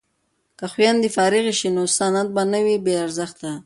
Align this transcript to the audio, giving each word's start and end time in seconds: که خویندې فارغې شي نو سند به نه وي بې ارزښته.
که 0.59 0.65
خویندې 0.73 1.09
فارغې 1.15 1.53
شي 1.59 1.69
نو 1.75 1.83
سند 1.97 2.27
به 2.35 2.43
نه 2.51 2.59
وي 2.65 2.77
بې 2.83 2.93
ارزښته. 3.05 3.51